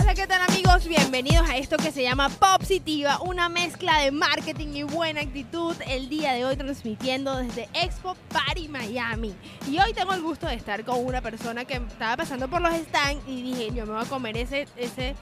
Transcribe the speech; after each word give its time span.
Hola, 0.00 0.14
¿qué 0.14 0.26
tal 0.26 0.40
amigos? 0.48 0.88
Bienvenidos 0.88 1.46
a 1.50 1.58
esto 1.58 1.76
que 1.76 1.92
se 1.92 2.02
llama 2.02 2.30
Popsitiva, 2.30 3.20
una 3.20 3.50
mezcla 3.50 4.00
de 4.00 4.10
marketing 4.10 4.68
y 4.68 4.82
buena 4.84 5.20
actitud. 5.20 5.76
El 5.86 6.08
día 6.08 6.32
de 6.32 6.46
hoy 6.46 6.56
transmitiendo 6.56 7.36
desde 7.36 7.68
Expo 7.74 8.16
Party 8.32 8.68
Miami. 8.68 9.34
Y 9.68 9.78
hoy 9.80 9.92
tengo 9.92 10.14
el 10.14 10.22
gusto 10.22 10.46
de 10.46 10.54
estar 10.54 10.82
con 10.86 11.04
una 11.04 11.20
persona 11.20 11.66
que 11.66 11.74
estaba 11.74 12.16
pasando 12.16 12.48
por 12.48 12.62
los 12.62 12.72
stands 12.72 13.22
y 13.28 13.42
dije, 13.42 13.70
yo 13.74 13.84
me 13.84 13.92
voy 13.92 14.02
a 14.02 14.08
comer 14.08 14.38
ese, 14.38 14.66
ese, 14.78 15.14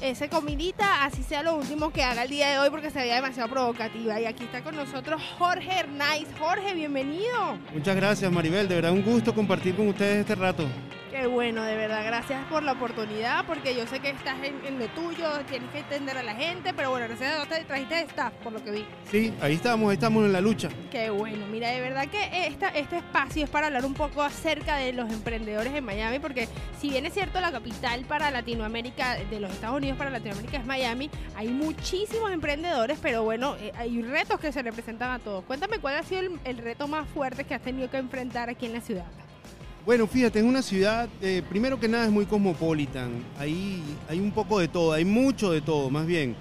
ese 0.00 0.28
comidita, 0.28 1.04
así 1.04 1.22
sea 1.22 1.44
lo 1.44 1.54
último 1.54 1.92
que 1.92 2.02
haga 2.02 2.24
el 2.24 2.30
día 2.30 2.48
de 2.48 2.58
hoy 2.58 2.70
porque 2.70 2.90
se 2.90 2.98
veía 2.98 3.14
demasiado 3.14 3.48
provocativa. 3.48 4.20
Y 4.20 4.24
aquí 4.24 4.42
está 4.42 4.64
con 4.64 4.74
nosotros 4.74 5.22
Jorge 5.38 5.70
Hernández. 5.70 6.26
Jorge, 6.36 6.74
bienvenido. 6.74 7.58
Muchas 7.72 7.94
gracias 7.94 8.32
Maribel, 8.32 8.66
de 8.66 8.74
verdad 8.74 8.90
un 8.90 9.04
gusto 9.04 9.32
compartir 9.32 9.76
con 9.76 9.86
ustedes 9.86 10.18
este 10.18 10.34
rato. 10.34 10.66
Qué 11.10 11.26
bueno, 11.26 11.64
de 11.64 11.74
verdad, 11.74 12.04
gracias 12.06 12.46
por 12.46 12.62
la 12.62 12.70
oportunidad, 12.70 13.44
porque 13.44 13.74
yo 13.74 13.84
sé 13.84 13.98
que 13.98 14.10
estás 14.10 14.36
en, 14.44 14.64
en 14.64 14.78
lo 14.78 14.86
tuyo, 14.90 15.28
tienes 15.48 15.68
que 15.70 15.80
entender 15.80 16.16
a 16.16 16.22
la 16.22 16.36
gente, 16.36 16.72
pero 16.72 16.90
bueno, 16.90 17.08
gracias 17.08 17.32
a 17.32 17.34
Dios 17.34 17.48
te 17.48 17.64
trajiste 17.64 18.00
staff, 18.02 18.32
por 18.44 18.52
lo 18.52 18.62
que 18.62 18.70
vi. 18.70 18.86
Sí, 19.10 19.34
ahí 19.40 19.54
estamos, 19.54 19.90
ahí 19.90 19.94
estamos 19.94 20.24
en 20.24 20.32
la 20.32 20.40
lucha. 20.40 20.68
Qué 20.92 21.10
bueno, 21.10 21.48
mira, 21.48 21.68
de 21.70 21.80
verdad 21.80 22.06
que 22.06 22.46
esta, 22.46 22.68
este 22.68 22.98
espacio 22.98 23.42
es 23.42 23.50
para 23.50 23.66
hablar 23.66 23.84
un 23.84 23.94
poco 23.94 24.22
acerca 24.22 24.76
de 24.76 24.92
los 24.92 25.12
emprendedores 25.12 25.74
en 25.74 25.84
Miami, 25.84 26.20
porque 26.20 26.48
si 26.80 26.90
bien 26.90 27.04
es 27.06 27.12
cierto 27.12 27.40
la 27.40 27.50
capital 27.50 28.04
para 28.04 28.30
Latinoamérica, 28.30 29.16
de 29.16 29.40
los 29.40 29.50
Estados 29.50 29.78
Unidos 29.78 29.98
para 29.98 30.10
Latinoamérica 30.10 30.58
es 30.58 30.64
Miami, 30.64 31.10
hay 31.34 31.48
muchísimos 31.48 32.30
emprendedores, 32.30 33.00
pero 33.02 33.24
bueno, 33.24 33.56
eh, 33.56 33.72
hay 33.76 34.00
retos 34.00 34.38
que 34.38 34.52
se 34.52 34.62
representan 34.62 35.10
a 35.10 35.18
todos. 35.18 35.44
Cuéntame 35.44 35.80
cuál 35.80 35.96
ha 35.96 36.04
sido 36.04 36.20
el, 36.20 36.38
el 36.44 36.58
reto 36.58 36.86
más 36.86 37.08
fuerte 37.08 37.42
que 37.42 37.54
has 37.56 37.62
tenido 37.62 37.90
que 37.90 37.96
enfrentar 37.96 38.48
aquí 38.48 38.66
en 38.66 38.74
la 38.74 38.80
ciudad. 38.80 39.06
Bueno, 39.84 40.06
fíjate, 40.06 40.38
es 40.38 40.44
una 40.44 40.62
ciudad, 40.62 41.08
eh, 41.22 41.42
primero 41.48 41.80
que 41.80 41.88
nada 41.88 42.04
es 42.04 42.10
muy 42.10 42.26
cosmopolitan, 42.26 43.10
ahí 43.38 43.82
hay 44.08 44.20
un 44.20 44.30
poco 44.30 44.58
de 44.58 44.68
todo, 44.68 44.92
hay 44.92 45.04
mucho 45.04 45.50
de 45.50 45.60
todo, 45.62 45.90
más 45.90 46.06
bien. 46.06 46.36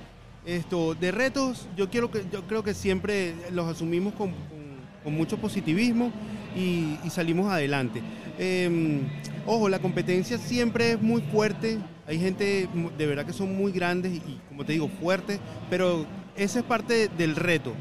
Esto, 0.46 0.94
de 0.96 1.12
retos, 1.12 1.68
yo, 1.78 1.90
quiero 1.90 2.12
que, 2.12 2.24
yo 2.32 2.44
creo 2.48 2.64
que 2.64 2.74
siempre 2.74 3.34
los 3.52 3.68
asumimos 3.68 4.14
con, 4.14 4.32
con- 4.32 4.70
mucho 5.14 5.38
positivismo 5.40 6.12
y, 6.56 6.98
y 7.04 7.10
salimos 7.10 7.52
adelante. 7.52 8.00
Eh, 8.38 9.00
ojo, 9.48 9.68
la 9.68 9.80
competencia 9.80 10.38
siempre 10.38 10.92
es 10.92 11.02
muy 11.02 11.22
fuerte, 11.32 11.80
hay 12.06 12.20
gente 12.20 12.70
de 12.96 13.06
verdad 13.08 13.26
que 13.26 13.34
son 13.34 13.56
muy 13.58 13.72
grandes 13.72 14.12
y, 14.14 14.40
como 14.50 14.66
te 14.66 14.74
digo, 14.74 14.88
fuertes, 15.02 15.40
pero 15.68 16.06
esa 16.36 16.60
es 16.60 16.66
parte 16.66 17.08
del 17.18 17.36
reto, 17.36 17.74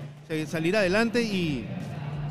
salir 0.47 0.75
adelante 0.75 1.23
y, 1.23 1.67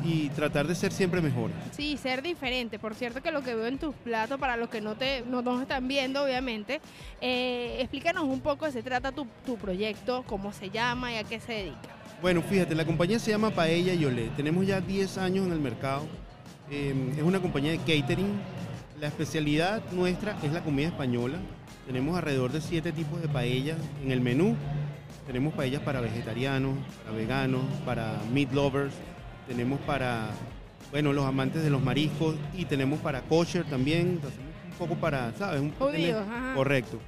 y 0.04 0.28
tratar 0.30 0.66
de 0.66 0.74
ser 0.74 0.92
siempre 0.92 1.20
mejores. 1.20 1.56
Sí, 1.72 1.96
ser 1.96 2.22
diferente. 2.22 2.78
Por 2.78 2.94
cierto 2.94 3.22
que 3.22 3.30
lo 3.30 3.42
que 3.42 3.54
veo 3.54 3.66
en 3.66 3.78
tus 3.78 3.94
platos, 3.94 4.38
para 4.38 4.56
los 4.56 4.68
que 4.68 4.80
no 4.80 4.94
te 4.94 5.22
no 5.22 5.42
nos 5.42 5.62
están 5.62 5.88
viendo, 5.88 6.24
obviamente, 6.24 6.80
eh, 7.20 7.78
explícanos 7.80 8.24
un 8.24 8.40
poco 8.40 8.66
de 8.66 8.72
qué 8.72 8.78
se 8.78 8.82
trata 8.82 9.12
tu, 9.12 9.26
tu 9.44 9.56
proyecto, 9.56 10.24
cómo 10.26 10.52
se 10.52 10.70
llama 10.70 11.12
y 11.12 11.16
a 11.16 11.24
qué 11.24 11.40
se 11.40 11.52
dedica. 11.52 11.98
Bueno, 12.20 12.42
fíjate, 12.42 12.74
la 12.74 12.84
compañía 12.84 13.18
se 13.18 13.30
llama 13.30 13.50
Paella 13.50 13.94
y 13.94 14.04
Olé. 14.04 14.28
Tenemos 14.36 14.66
ya 14.66 14.80
10 14.80 15.18
años 15.18 15.46
en 15.46 15.52
el 15.52 15.60
mercado. 15.60 16.02
Eh, 16.70 17.14
es 17.16 17.22
una 17.22 17.40
compañía 17.40 17.70
de 17.70 17.78
catering. 17.78 18.40
La 19.00 19.06
especialidad 19.06 19.82
nuestra 19.92 20.36
es 20.42 20.52
la 20.52 20.62
comida 20.64 20.88
española. 20.88 21.38
Tenemos 21.86 22.16
alrededor 22.16 22.50
de 22.50 22.60
7 22.60 22.90
tipos 22.92 23.22
de 23.22 23.28
paellas 23.28 23.78
en 24.04 24.10
el 24.10 24.20
menú. 24.20 24.56
Tenemos 25.28 25.54
paellas 25.54 25.80
para 25.82 26.00
vegetarianos, 26.00 26.76
para 27.04 27.16
veganos, 27.16 27.62
para 27.86 28.18
meat 28.32 28.52
lovers. 28.52 28.94
Tenemos 29.48 29.80
para, 29.80 30.28
bueno, 30.90 31.12
los 31.12 31.24
amantes 31.24 31.62
de 31.62 31.70
los 31.70 31.82
mariscos 31.82 32.36
y 32.56 32.66
tenemos 32.66 33.00
para 33.00 33.22
kosher 33.22 33.64
también. 33.64 34.18
Hacemos 34.18 34.38
Un 34.70 34.78
poco 34.78 34.94
para, 35.00 35.32
¿sabes? 35.32 35.60
Un 35.60 35.70
poco 35.70 35.90
Judíos, 35.90 36.22
ajá. 36.24 36.54
Correcto. 36.54 36.98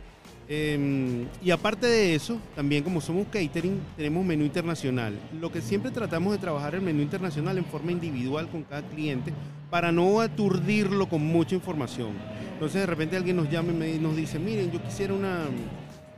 Eh, 0.52 1.26
y 1.40 1.52
aparte 1.52 1.86
de 1.86 2.12
eso, 2.16 2.40
también 2.56 2.82
como 2.82 3.00
somos 3.00 3.28
catering, 3.28 3.78
tenemos 3.96 4.24
menú 4.24 4.44
internacional. 4.44 5.16
Lo 5.40 5.52
que 5.52 5.60
siempre 5.60 5.92
tratamos 5.92 6.32
de 6.32 6.38
trabajar 6.38 6.74
el 6.74 6.80
menú 6.80 7.02
internacional 7.02 7.56
en 7.56 7.64
forma 7.64 7.92
individual 7.92 8.48
con 8.48 8.64
cada 8.64 8.82
cliente 8.82 9.32
para 9.70 9.92
no 9.92 10.20
aturdirlo 10.20 11.08
con 11.08 11.24
mucha 11.24 11.54
información. 11.54 12.14
Entonces 12.54 12.80
de 12.80 12.86
repente 12.86 13.16
alguien 13.16 13.36
nos 13.36 13.48
llama 13.48 13.86
y 13.86 14.00
nos 14.00 14.16
dice, 14.16 14.40
miren, 14.40 14.72
yo 14.72 14.82
quisiera 14.82 15.14
una, 15.14 15.44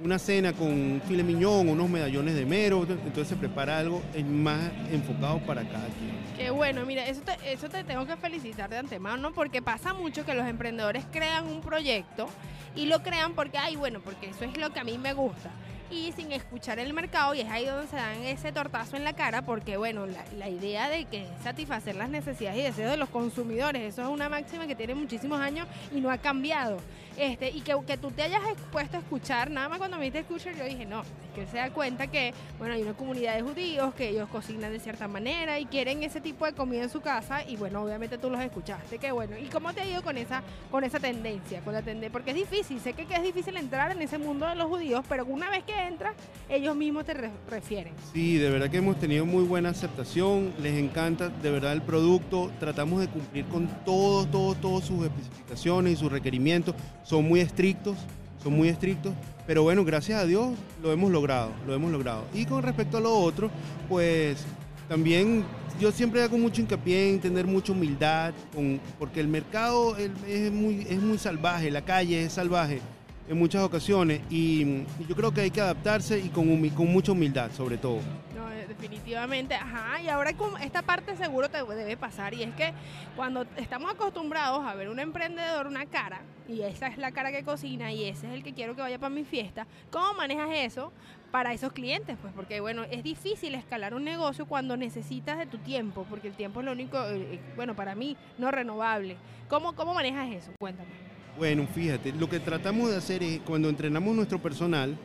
una 0.03 0.19
cena 0.19 0.53
con 0.53 0.69
un 0.69 1.03
filet 1.07 1.25
miñón, 1.25 1.69
unos 1.69 1.89
medallones 1.89 2.35
de 2.35 2.45
mero. 2.45 2.83
Entonces 2.83 3.29
se 3.29 3.37
prepara 3.37 3.79
algo 3.79 4.03
más 4.27 4.61
enfocado 4.91 5.39
para 5.41 5.63
cada 5.63 5.87
quien. 5.87 6.13
Qué 6.37 6.51
bueno, 6.51 6.85
mira, 6.85 7.07
eso 7.07 7.23
te, 7.23 7.53
eso 7.53 7.69
te 7.69 7.85
tengo 7.85 8.07
que 8.07 8.17
felicitar 8.17 8.69
de 8.71 8.79
antemano 8.79 9.33
porque 9.33 9.63
pasa 9.63 9.95
mucho 9.95 10.25
que 10.25 10.35
los 10.35 10.47
emprendedores 10.47 11.05
crean 11.13 11.47
un 11.47 11.61
proyecto 11.61 12.27
y 12.75 12.87
lo 12.87 13.03
crean 13.03 13.35
porque, 13.35 13.59
ay, 13.59 13.77
bueno, 13.77 14.01
porque 14.01 14.31
eso 14.31 14.45
es 14.45 14.57
lo 14.57 14.71
que 14.71 14.81
a 14.81 14.85
mí 14.85 14.99
me 14.99 15.13
gusta. 15.13 15.51
Y 15.91 16.11
sin 16.13 16.33
escuchar 16.33 16.79
el 16.79 16.95
mercado, 16.95 17.35
y 17.35 17.43
es 17.43 17.51
ahí 17.51 17.67
donde 17.67 17.87
se 17.87 17.97
dan 17.97 18.23
ese 18.23 18.51
tortazo 18.51 18.97
en 18.97 19.05
la 19.05 19.13
cara, 19.13 19.43
porque, 19.43 19.77
bueno, 19.77 20.07
la, 20.07 20.25
la 20.39 20.49
idea 20.49 20.89
de 20.89 21.05
que 21.05 21.27
satisfacer 21.45 21.97
las 21.97 22.09
necesidades 22.09 22.59
y 22.59 22.63
deseos 22.63 22.91
de 22.93 22.97
los 22.97 23.11
consumidores, 23.11 23.83
eso 23.83 24.01
es 24.01 24.09
una 24.09 24.31
máxima 24.31 24.67
que 24.67 24.75
tiene 24.75 24.95
muchísimos 24.95 25.39
años 25.39 25.69
y 25.95 26.01
no 26.01 26.11
ha 26.11 26.17
cambiado. 26.17 26.79
Este, 27.19 27.51
y 27.51 27.61
que, 27.61 27.77
que 27.87 27.97
tú 27.97 28.11
te 28.11 28.23
hayas 28.23 28.43
expuesto 28.51 28.97
a 28.97 29.01
escuchar, 29.01 29.51
nada 29.51 29.69
más 29.69 29.79
cuando 29.79 29.99
me 29.99 30.05
diste 30.05 30.21
escuchar, 30.21 30.57
yo 30.57 30.65
dije, 30.65 30.87
no, 30.87 31.01
es 31.03 31.07
que 31.35 31.43
él 31.43 31.49
se 31.51 31.59
da 31.59 31.71
cuenta 31.71 32.07
que, 32.07 32.33
bueno, 32.59 32.75
hay 32.75 32.83
una 32.83 32.95
comunidad 32.95 33.35
de 33.37 33.43
judíos 33.43 33.95
que 33.95 34.09
ellos 34.09 34.29
cocinan 34.31 34.73
de 34.73 34.81
cierta 34.81 35.09
manera 35.09 35.59
y 35.61 35.67
quieren 35.67 36.03
ese 36.03 36.21
tipo 36.21 36.47
de 36.47 36.53
comida 36.53 36.83
en 36.83 36.91
su 36.91 37.01
casa 37.01 37.45
y 37.47 37.57
bueno, 37.57 37.83
obviamente 37.83 38.19
tú 38.19 38.31
los 38.31 38.41
escuchaste, 38.41 38.99
qué 38.99 39.13
bueno. 39.13 39.37
¿Y 39.37 39.47
cómo 39.47 39.73
te 39.73 39.83
ha 39.83 39.87
ido 39.87 40.03
con 40.03 40.17
esa, 40.17 40.43
con 40.71 40.85
esa 40.85 40.99
tendencia? 40.99 41.61
Con 41.61 41.75
la 41.75 41.83
Porque 42.11 42.31
es 42.31 42.37
difícil, 42.37 42.81
sé 42.81 42.93
que, 42.95 43.07
que 43.07 43.15
es 43.15 43.23
difícil 43.23 43.57
entrar 43.57 43.93
en 43.93 44.01
ese 44.01 44.19
mundo 44.19 44.47
de 44.47 44.55
los 44.55 44.69
judíos, 44.69 45.05
pero 45.09 45.25
una 45.27 45.51
vez 45.51 45.65
que 45.65 45.75
entras, 45.75 46.15
ellos 46.49 46.75
mismos 46.77 47.05
te 47.05 47.15
re- 47.15 47.31
refieren. 47.51 47.93
Sí, 48.13 48.39
de 48.39 48.49
verdad 48.51 48.71
que 48.71 48.79
hemos 48.79 48.99
tenido 48.99 49.27
muy 49.27 49.45
buena 49.45 49.71
aceptación, 49.71 50.53
les 50.61 50.79
encanta 50.79 51.29
de 51.29 51.51
verdad 51.51 51.73
el 51.73 51.83
producto, 51.83 52.51
tratamos 52.59 53.01
de 53.01 53.09
cumplir 53.09 53.45
con 53.47 53.67
todos, 53.85 54.31
todos, 54.31 54.61
todas 54.61 54.85
sus 54.85 55.05
especificaciones 55.05 55.93
y 55.95 55.97
sus 55.97 56.11
requerimientos, 56.11 56.75
son 57.03 57.27
muy 57.29 57.41
estrictos, 57.41 57.97
son 58.43 58.55
muy 58.55 58.69
estrictos, 58.69 59.13
pero 59.47 59.63
bueno, 59.63 59.85
gracias 59.85 60.21
a 60.21 60.27
Dios 60.27 60.51
lo 60.83 60.93
hemos 60.93 61.11
logrado, 61.11 61.51
lo 61.67 61.75
hemos 61.75 61.91
logrado. 61.91 62.25
Y 62.35 62.45
con 62.47 62.63
respecto 62.63 62.97
a 62.99 63.01
lo 63.01 63.15
otro, 63.17 63.51
pues 63.89 64.45
también 64.89 65.45
yo 65.81 65.91
siempre 65.91 66.23
hago 66.23 66.37
mucho 66.39 66.61
hincapié 66.61 67.11
en 67.11 67.21
tener 67.21 67.47
mucha 67.47 67.73
humildad, 67.73 68.33
con- 68.55 68.81
porque 68.99 69.21
el 69.21 69.29
mercado 69.29 69.97
es 69.97 70.53
muy, 70.53 70.87
es 70.89 71.01
muy 71.01 71.19
salvaje, 71.19 71.71
la 71.71 71.83
calle 71.85 72.25
es 72.25 72.33
salvaje 72.35 72.81
en 73.29 73.39
muchas 73.39 73.63
ocasiones 73.63 74.21
y, 74.31 74.85
yo 75.09 75.17
creo 75.17 75.33
que 75.33 75.43
hay 75.43 75.51
que 75.51 75.61
adaptarse 75.61 76.19
y 76.19 76.29
con, 76.29 76.69
con 76.71 76.87
mucha 76.87 77.13
humildad 77.13 77.51
sobre 77.53 77.79
todo. 77.79 77.99
No, 78.35 78.51
eh, 78.51 78.67
definitivamente, 78.67 79.55
ajá, 79.55 80.01
y 80.01 80.09
ahora 80.09 80.33
esta 80.63 80.83
parte 80.83 81.17
seguro 81.17 81.49
te 81.49 81.63
debe 81.63 81.97
pasar, 81.97 82.35
y 82.35 82.43
es 82.43 82.55
que 82.55 82.73
cuando 83.17 83.47
estamos 83.57 83.93
acostumbrados 83.93 84.65
a 84.65 84.75
ver 84.75 84.89
un 84.89 84.99
emprendedor, 84.99 85.67
una 85.67 85.87
cara, 85.87 86.23
y 86.49 86.63
esa 86.63 86.89
es 86.89 86.99
la 86.99 87.13
cara 87.13 87.31
que 87.31 87.45
cocina, 87.45 87.93
y 87.93 88.05
ese 88.05 88.27
es 88.27 88.33
el 88.33 88.43
que 88.43 88.53
quiero 88.53 88.75
que 88.75 88.83
vaya 88.83 88.99
para 88.99 89.15
mi 89.15 89.25
fiesta, 89.25 89.67
¿cómo 89.91 90.15
manejas 90.15 90.51
eso 90.53 90.93
para 91.31 91.53
esos 91.53 91.73
clientes? 91.73 92.17
Pues 92.21 92.33
porque, 92.35 92.61
bueno, 92.61 92.85
es 92.85 93.03
difícil 93.03 93.55
escalar 93.55 93.95
un 93.95 94.05
negocio 94.05 94.47
cuando 94.47 94.77
necesitas 94.77 95.39
de 95.39 95.47
tu 95.47 95.59
tiempo, 95.59 96.07
porque 96.09 96.29
el 96.29 96.35
tiempo 96.35 96.61
es 96.61 96.67
lo 96.67 96.73
único, 96.73 96.99
eh, 96.99 97.35
eh, 97.35 97.41
bueno, 97.57 97.75
para 97.75 97.95
mí, 97.95 98.17
no 98.39 98.51
renovable. 98.51 99.17
¿Cómo, 99.49 99.75
cómo 99.75 99.95
manejas 99.95 100.31
eso? 100.33 100.53
Cuéntame. 100.59 100.91
Bueno, 101.39 101.67
fíjate, 101.67 102.13
lo 102.13 102.29
que 102.29 102.41
tratamos 102.41 102.91
de 102.91 102.97
hacer 102.97 103.23
es 103.23 103.41
cuando 103.41 103.69
entrenamos 103.69 104.15
nuestro 104.15 104.41
personal, 104.41 104.97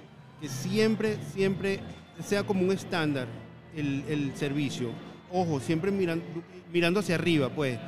que 0.42 0.50
siempre, 0.50 1.18
siempre 1.34 1.80
sea 2.24 2.44
como 2.44 2.64
un 2.64 2.72
estándar 2.72 3.28
el, 3.76 4.04
el 4.10 4.36
servicio. 4.36 4.90
Ojo, 5.32 5.60
siempre 5.60 5.92
mirando, 5.92 6.26
mirando 6.72 7.00
hacia 7.00 7.16
arriba, 7.16 7.50
pues. 7.50 7.80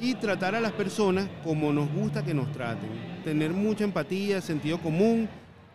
Y 0.00 0.14
tratar 0.14 0.54
a 0.54 0.60
las 0.60 0.72
personas 0.72 1.28
como 1.44 1.72
nos 1.72 1.92
gusta 1.92 2.24
que 2.24 2.34
nos 2.34 2.50
traten. 2.52 2.88
Tener 3.24 3.52
mucha 3.52 3.84
empatía, 3.84 4.40
sentido 4.40 4.78
común. 4.78 5.28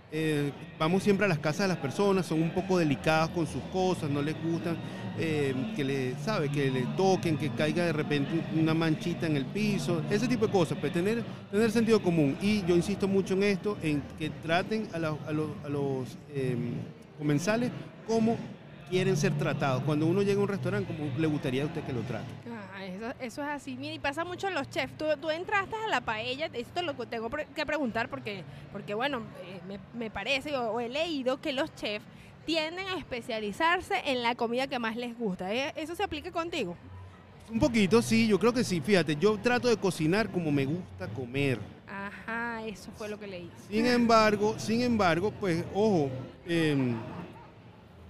Eh, 0.09 0.51
vamos 0.80 1.04
siempre 1.04 1.25
a 1.25 1.30
las 1.30 1.39
casas 1.39 1.63
de 1.63 1.68
las 1.68 1.77
personas, 1.77 2.25
son 2.25 2.42
un 2.42 2.51
poco 2.51 2.77
delicadas 2.77 3.30
con 3.30 3.45
sus 3.45 3.62
cosas, 3.74 4.09
no 4.09 4.21
les 4.21 4.42
gustan 4.42 4.77
eh, 5.19 5.54
que 5.75 5.83
le, 5.83 6.15
sabe, 6.15 6.50
que 6.50 6.71
le 6.71 6.83
toquen, 6.95 7.38
que 7.38 7.50
caiga 7.50 7.83
de 7.86 7.92
repente 7.92 8.42
una 8.57 8.74
manchita 8.74 9.27
en 9.27 9.36
el 9.36 9.45
piso, 9.45 10.01
ese 10.09 10.27
tipo 10.27 10.48
de 10.48 10.54
cosas, 10.54 10.77
pues 10.80 10.94
tener, 10.94 11.24
tener 11.51 11.71
sentido 11.71 12.01
común. 12.01 12.38
Y 12.42 12.63
yo 12.65 12.75
insisto 12.75 13.07
mucho 13.07 13.33
en 13.33 13.44
esto, 13.44 13.77
en 13.83 14.01
que 14.18 14.30
traten 14.30 14.88
a, 14.94 15.00
los, 15.00 16.18
eh, 16.33 16.56
comensales 17.18 17.71
como 18.07 18.38
quieren 18.89 19.18
ser 19.18 19.34
tratados. 19.38 19.84
Cuando 19.84 20.06
uno 20.06 20.22
llega 20.22 20.39
a 20.39 20.44
un 20.44 20.50
restaurante, 20.50 20.94
como 20.95 21.10
le 21.18 21.28
gustaría 21.28 21.63
a 21.63 21.66
usted 21.66 21.84
que 21.84 21.94
lo 21.94 22.01
trate. 22.01 22.25
Ah, 22.75 22.86
eso, 22.86 23.13
eso 23.19 23.42
es 23.44 23.50
así. 23.50 23.75
Mira, 23.75 23.94
y 23.94 24.00
pasa 24.00 24.24
mucho 24.24 24.48
en 24.48 24.54
los 24.56 24.69
chefs. 24.69 24.98
Tú, 24.98 25.06
tú 25.22 25.30
entraste 25.30 25.75
a 25.75 25.88
la 25.89 26.01
paella, 26.01 26.50
esto 26.54 26.81
lo 26.81 26.95
que 26.95 27.06
tengo 27.06 27.30
que 27.30 27.66
preguntar 27.66 28.10
porque, 28.10 28.44
porque 28.72 28.94
bueno, 28.94 29.22
eh, 29.44 29.60
me, 29.68 29.80
me 29.98 30.10
parece 30.10 30.56
o, 30.56 30.72
o 30.72 30.80
he 30.80 30.89
leído 30.89 31.39
que 31.42 31.54
los 31.54 31.74
chefs 31.75 32.06
tienden 32.45 32.88
a 32.88 32.98
especializarse 32.98 33.95
en 34.06 34.24
la 34.24 34.36
comida 34.36 34.68
que 34.68 34.80
más 34.80 34.95
les 34.95 35.18
gusta. 35.18 35.54
¿eh? 35.54 35.74
¿Eso 35.75 35.95
se 35.95 36.04
aplica 36.04 36.31
contigo? 36.31 36.78
Un 37.51 37.60
poquito, 37.60 38.01
sí, 38.01 38.28
yo 38.28 38.40
creo 38.40 38.54
que 38.54 38.63
sí. 38.63 38.81
Fíjate, 38.81 39.16
yo 39.16 39.38
trato 39.38 39.68
de 39.68 39.78
cocinar 39.78 40.30
como 40.30 40.51
me 40.51 40.66
gusta 40.66 41.07
comer. 41.07 41.60
Ajá, 41.88 42.66
eso 42.66 42.90
fue 42.98 43.10
lo 43.10 43.18
que 43.19 43.28
leí. 43.28 43.50
Sin 43.69 43.86
embargo, 43.86 44.56
sin 44.57 44.81
embargo, 44.81 45.31
pues, 45.40 45.63
ojo, 45.74 46.10
em, 46.45 46.95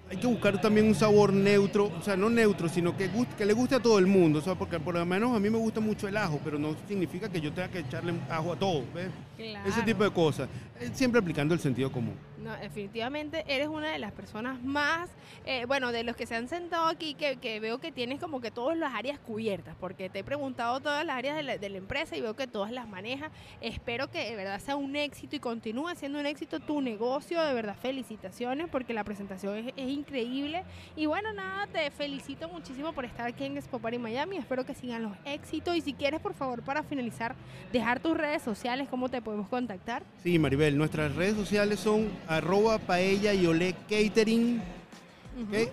hay 0.09 0.17
que 0.17 0.27
buscar 0.27 0.59
también 0.61 0.87
un 0.87 0.95
sabor 0.95 1.33
neutro, 1.33 1.91
o 1.99 2.01
sea, 2.01 2.15
no 2.15 2.29
neutro, 2.29 2.69
sino 2.69 2.95
que, 2.95 3.11
gust- 3.11 3.35
que 3.37 3.45
le 3.45 3.53
guste 3.53 3.75
a 3.75 3.79
todo 3.81 3.99
el 3.99 4.07
mundo, 4.07 4.39
o 4.39 4.41
sea, 4.41 4.55
porque 4.55 4.79
por 4.79 4.95
lo 4.95 5.05
menos 5.05 5.35
a 5.35 5.39
mí 5.39 5.49
me 5.49 5.57
gusta 5.57 5.79
mucho 5.79 6.07
el 6.07 6.15
ajo, 6.17 6.39
pero 6.43 6.57
no 6.57 6.75
significa 6.87 7.29
que 7.29 7.41
yo 7.41 7.51
tenga 7.51 7.67
que 7.69 7.79
echarle 7.79 8.13
ajo 8.29 8.53
a 8.53 8.55
todo, 8.55 8.83
¿ves? 8.93 9.09
Ese 9.37 9.51
Claro. 9.51 9.85
tipo 9.85 10.03
de 10.03 10.11
cosas, 10.11 10.49
Eh, 10.79 10.91
siempre 10.93 11.19
aplicando 11.19 11.53
el 11.55 11.59
sentido 11.59 11.91
común. 11.91 12.13
No, 12.47 12.55
definitivamente 12.55 13.43
eres 13.49 13.67
una 13.67 13.91
de 13.91 13.99
las 13.99 14.13
personas 14.13 14.63
más, 14.63 15.09
eh, 15.45 15.65
bueno, 15.65 15.91
de 15.91 16.05
los 16.05 16.15
que 16.15 16.25
se 16.25 16.33
han 16.33 16.47
sentado 16.47 16.87
aquí, 16.87 17.13
que, 17.13 17.35
que 17.35 17.59
veo 17.59 17.79
que 17.79 17.91
tienes 17.91 18.21
como 18.21 18.39
que 18.39 18.51
todas 18.51 18.77
las 18.77 18.93
áreas 18.93 19.19
cubiertas, 19.19 19.75
porque 19.81 20.09
te 20.09 20.19
he 20.19 20.23
preguntado 20.23 20.79
todas 20.79 21.05
las 21.05 21.17
áreas 21.17 21.35
de 21.35 21.43
la, 21.43 21.57
de 21.57 21.67
la 21.67 21.77
empresa 21.77 22.15
y 22.15 22.21
veo 22.21 22.37
que 22.37 22.47
todas 22.47 22.71
las 22.71 22.87
manejas. 22.87 23.33
Espero 23.59 24.09
que 24.09 24.29
de 24.29 24.37
verdad 24.37 24.61
sea 24.61 24.77
un 24.77 24.95
éxito 24.95 25.35
y 25.35 25.39
continúe 25.39 25.93
siendo 25.95 26.19
un 26.19 26.25
éxito 26.25 26.61
tu 26.61 26.79
negocio. 26.79 27.41
De 27.41 27.53
verdad, 27.53 27.75
felicitaciones, 27.81 28.69
porque 28.69 28.93
la 28.93 29.03
presentación 29.03 29.73
es, 29.75 29.89
increíble. 29.89 30.63
Y 30.95 31.05
bueno, 31.05 31.33
nada, 31.33 31.67
te 31.67 31.91
felicito 31.91 32.47
muchísimo 32.47 32.93
por 32.93 33.03
estar 33.03 33.27
aquí 33.27 33.43
en 33.43 33.57
Expo 33.57 33.79
Party 33.79 33.97
Miami. 33.97 34.37
Espero 34.37 34.65
que 34.65 34.73
sigan 34.73 35.03
los 35.03 35.17
éxitos. 35.25 35.75
Y 35.75 35.81
si 35.81 35.91
quieres, 35.91 36.21
por 36.21 36.33
favor, 36.33 36.61
para 36.61 36.81
finalizar, 36.83 37.35
dejar 37.73 37.99
tus 37.99 38.15
redes 38.15 38.41
sociales, 38.41 38.87
cómo 38.89 39.09
te 39.09 39.21
podemos 39.21 39.49
contactar. 39.49 40.03
Sí, 40.23 40.39
Maribel, 40.39 40.77
nuestras 40.77 41.13
redes 41.13 41.35
sociales 41.35 41.81
son 41.81 42.07
arroba 42.37 42.77
paella 42.79 43.33
y 43.33 43.45
olé 43.45 43.75
catering 43.89 44.61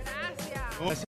Gracias. 0.04 0.62